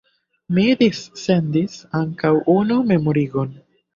Mi 0.57 0.63
dissendis 0.79 1.77
ankaŭ 2.01 2.33
unu 2.57 2.81
memorigon. 2.95 3.55